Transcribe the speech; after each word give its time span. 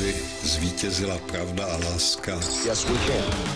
aby 0.00 0.14
zvítězila 0.42 1.18
pravda 1.18 1.64
a 1.64 1.76
láska. 1.76 2.40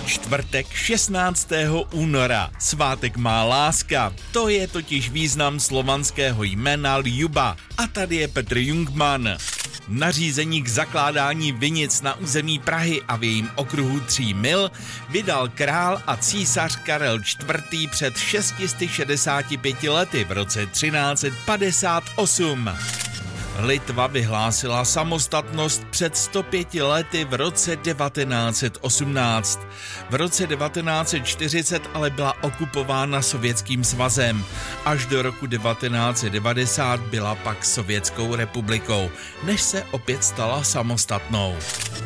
Čtvrtek 0.07 0.73
16. 0.73 1.49
února. 1.93 2.51
Svátek 2.59 3.17
má 3.17 3.45
láska. 3.45 4.13
To 4.33 4.49
je 4.49 4.69
totiž 4.69 5.11
význam 5.11 5.61
slovanského 5.61 6.45
jména 6.45 6.99
Ljuba. 6.99 7.57
A 7.79 7.87
tady 7.87 8.17
je 8.17 8.29
Petr 8.29 8.59
Jungman. 8.59 9.37
Nařízení 9.89 10.63
k 10.63 10.69
zakládání 10.69 11.53
vinic 11.53 12.03
na 12.03 12.15
území 12.15 12.59
Prahy 12.59 13.03
a 13.09 13.17
v 13.17 13.25
jejím 13.25 13.51
okruhu 13.55 14.01
tří 14.01 14.35
mil 14.35 14.71
vydal 15.09 15.49
král 15.49 16.03
a 16.07 16.17
císař 16.17 16.77
Karel 16.77 17.17
IV. 17.17 17.91
před 17.91 18.17
665 18.17 19.83
lety 19.83 20.25
v 20.25 20.33
roce 20.33 20.67
1358. 20.67 22.71
Litva 23.59 24.07
vyhlásila 24.07 24.85
samostatnost 24.85 25.85
před 25.91 26.17
105 26.17 26.75
lety 26.75 27.25
v 27.25 27.35
roce 27.35 27.77
1918. 27.77 29.61
V 30.11 30.15
roce 30.15 30.47
1940 30.47 31.83
ale 31.95 32.11
byla 32.11 32.43
okupována 32.43 33.23
Sovětským 33.23 33.85
svazem. 33.85 34.45
Až 34.85 35.07
do 35.07 35.23
roku 35.23 35.47
1990 35.47 37.01
byla 37.01 37.35
pak 37.35 37.65
Sovětskou 37.65 38.35
republikou, 38.35 39.11
než 39.43 39.63
se 39.63 39.85
opět 39.91 40.25
stala 40.25 40.63
samostatnou. 40.65 41.57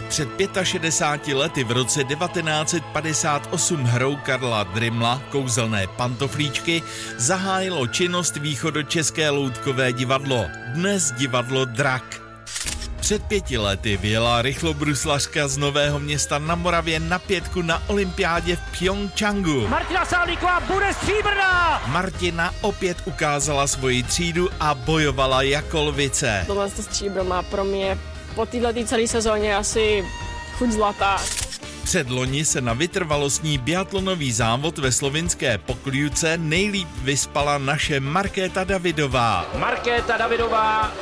Před 0.08 0.28
65 0.62 1.34
lety 1.34 1.64
v 1.64 1.70
roce 1.70 2.04
1958 2.04 3.84
hrou 3.84 4.16
Karla 4.16 4.62
Drimla 4.62 5.22
Kouzelné 5.30 5.86
pantoflíčky 5.86 6.82
zahájilo 7.16 7.86
činnost 7.86 8.36
východočeské 8.36 9.30
loutkové 9.30 9.92
divadlo, 9.92 10.46
dnes 10.68 11.12
divadlo 11.12 11.64
Drak. 11.64 12.20
Před 13.00 13.22
pěti 13.22 13.58
lety 13.58 13.96
vyjela 13.96 14.42
rychlobruslařka 14.42 15.48
z 15.48 15.56
Nového 15.56 15.98
města 16.00 16.38
na 16.38 16.54
Moravě 16.54 17.00
na 17.00 17.18
pětku 17.18 17.62
na 17.62 17.82
olympiádě 17.86 18.56
v 18.56 18.78
Pyeongchangu. 18.78 19.68
Martina 19.68 20.04
Sálíková 20.04 20.60
bude 20.60 20.94
stříbrná! 20.94 21.82
Martina 21.86 22.54
opět 22.60 22.96
ukázala 23.04 23.66
svoji 23.66 24.02
třídu 24.02 24.48
a 24.60 24.74
bojovala 24.74 25.42
jako 25.42 25.84
lvice. 25.84 26.44
Tohle 26.46 26.70
to 26.70 26.82
stříbro 26.82 27.24
má 27.24 27.42
pro 27.42 27.64
mě 27.64 27.98
po 28.34 28.46
této 28.46 28.84
celé 28.84 29.06
sezóně 29.06 29.56
asi 29.56 30.04
chuť 30.58 30.70
zlatá. 30.70 31.16
Předloni 31.88 32.44
se 32.44 32.60
na 32.60 32.72
vytrvalostní 32.72 33.58
biatlonový 33.58 34.32
závod 34.32 34.78
ve 34.78 34.92
slovinské 34.92 35.58
Pokljuce 35.58 36.38
nejlíp 36.38 36.88
vyspala 37.02 37.58
naše 37.58 38.00
Markéta 38.00 38.64
Davidová. 38.64 39.46
Markéta 39.58 40.16
Davidová 40.16 40.92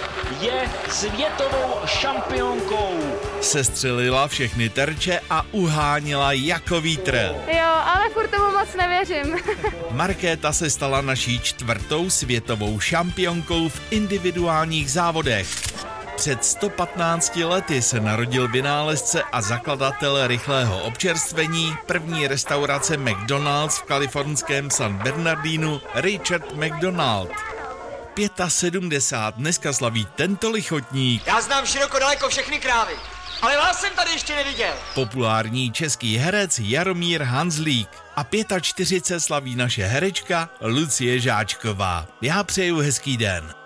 je 0.41 0.71
světovou 0.89 1.75
šampionkou. 1.87 2.99
Sestřelila 3.41 4.29
všechny 4.29 4.69
terče 4.69 5.21
a 5.31 5.45
uháněla 5.53 6.33
jako 6.33 6.81
vítr. 6.81 7.35
Jo, 7.53 7.73
ale 7.85 8.11
furt 8.11 8.29
tomu 8.29 8.59
moc 8.59 8.69
nevěřím. 8.77 9.37
Markéta 9.91 10.53
se 10.53 10.71
stala 10.71 11.01
naší 11.01 11.41
čtvrtou 11.41 12.11
světovou 12.11 12.81
šampionkou 12.81 13.69
v 13.69 13.81
individuálních 13.91 14.91
závodech. 14.91 15.66
Před 16.17 16.45
115 16.45 17.37
lety 17.37 17.83
se 17.83 18.01
narodil 18.01 18.49
vynálezce 18.49 19.23
a 19.33 19.43
zakladatel 19.43 20.27
rychlého 20.27 20.83
občerstvení 20.83 21.77
první 21.87 22.27
restaurace 22.27 22.97
McDonald's 22.97 23.79
v 23.79 23.83
kalifornském 23.83 24.71
San 24.71 24.97
Bernardinu 24.97 25.81
Richard 25.95 26.53
McDonald. 26.55 27.31
75 28.49 29.35
dneska 29.37 29.73
slaví 29.73 30.07
tento 30.15 30.51
lichotník. 30.51 31.27
Já 31.27 31.41
znám 31.41 31.67
široko 31.67 31.99
daleko 31.99 32.29
všechny 32.29 32.59
krávy, 32.59 32.93
ale 33.43 33.57
vás 33.57 33.81
jsem 33.81 33.91
tady 33.97 34.11
ještě 34.11 34.37
neviděl. 34.37 34.75
Populární 34.95 35.73
český 35.73 36.17
herec 36.17 36.59
Jaromír 36.59 37.23
Hanzlík. 37.23 37.89
A 38.17 38.27
45 38.61 39.21
slaví 39.21 39.57
naše 39.57 39.85
herečka 39.85 40.49
Lucie 40.61 41.21
Žáčková. 41.21 42.07
Já 42.23 42.45
přeju 42.45 42.79
hezký 42.79 43.17
den. 43.17 43.66